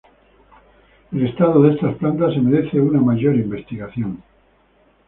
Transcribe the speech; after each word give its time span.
El 1.11 1.27
estado 1.27 1.61
de 1.61 1.73
estas 1.75 1.95
plantas 1.97 2.33
se 2.33 2.41
merece 2.41 2.79
una 2.81 2.99
mayor 2.99 3.35
investigación. 3.35 4.23